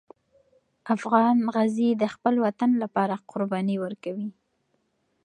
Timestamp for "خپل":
2.13-2.35